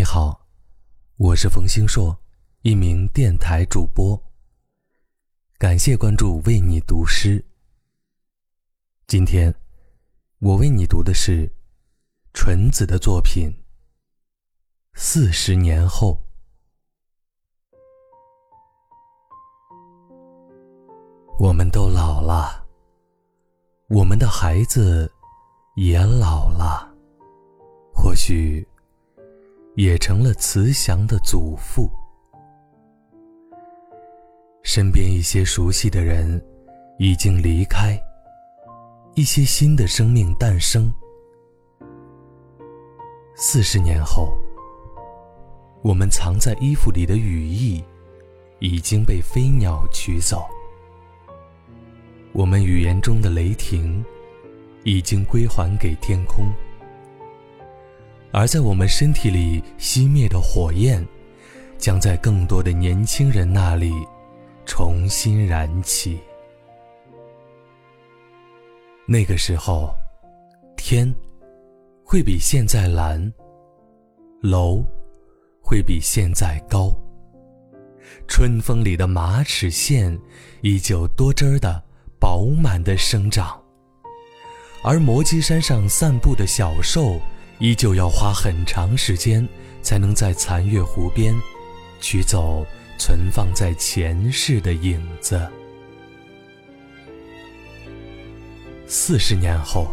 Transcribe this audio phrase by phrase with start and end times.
[0.00, 0.46] 你好，
[1.18, 2.18] 我是冯星硕，
[2.62, 4.18] 一名电台主播。
[5.58, 7.44] 感谢关注，为你读诗。
[9.06, 9.54] 今天
[10.38, 11.52] 我为你读的是
[12.32, 13.50] 纯子的作品
[14.94, 16.18] 《四十年后》。
[21.38, 22.66] 我们都老了，
[23.90, 25.12] 我们的孩子
[25.76, 26.90] 也老了，
[27.92, 28.66] 或许。
[29.76, 31.90] 也成了慈祥的祖父。
[34.62, 36.40] 身边一些熟悉的人
[36.98, 37.98] 已经离开，
[39.14, 40.92] 一些新的生命诞生。
[43.34, 44.36] 四十年后，
[45.82, 47.82] 我们藏在衣服里的羽翼
[48.58, 50.44] 已经被飞鸟取走，
[52.32, 54.04] 我们语言中的雷霆
[54.84, 56.52] 已经归还给天空。
[58.32, 61.04] 而在我们身体里熄灭的火焰，
[61.78, 63.92] 将在更多的年轻人那里
[64.64, 66.18] 重新燃起。
[69.04, 69.92] 那个时候，
[70.76, 71.12] 天
[72.04, 73.32] 会比现在蓝，
[74.40, 74.84] 楼
[75.60, 76.96] 会比现在高。
[78.28, 80.16] 春风里的马齿苋
[80.62, 81.82] 依旧多汁儿的、
[82.20, 83.60] 饱满的生长，
[84.84, 87.20] 而摩基山上散步的小兽。
[87.60, 89.46] 依旧要花很长时间，
[89.82, 91.34] 才能在残月湖边
[92.00, 92.66] 取走
[92.98, 95.46] 存放在前世的影子。
[98.86, 99.86] 四十年后，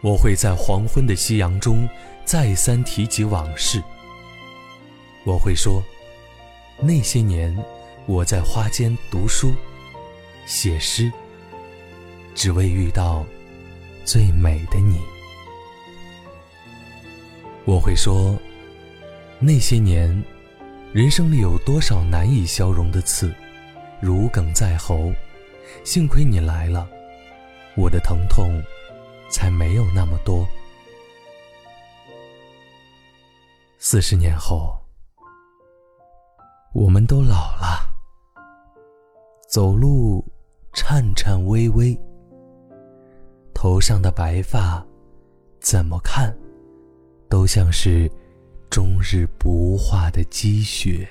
[0.00, 1.88] 我会在黄昏的夕阳中
[2.24, 3.80] 再三提及往事。
[5.24, 5.80] 我会说，
[6.80, 7.56] 那些年
[8.04, 9.54] 我在花间读书、
[10.44, 11.10] 写诗，
[12.34, 13.24] 只为遇到
[14.04, 15.00] 最美的你。
[17.66, 18.38] 我会说，
[19.40, 20.08] 那些年，
[20.92, 23.34] 人生里有多少难以消融的刺，
[24.00, 25.12] 如鲠在喉。
[25.82, 26.88] 幸亏你来了，
[27.74, 28.62] 我的疼痛
[29.28, 30.46] 才没有那么多。
[33.78, 34.78] 四十年后，
[36.72, 37.84] 我们都老了，
[39.48, 40.24] 走路
[40.72, 41.98] 颤颤巍巍，
[43.52, 44.86] 头上的白发
[45.58, 46.32] 怎么看？
[47.46, 48.10] 像是
[48.68, 51.08] 终日不化的积雪。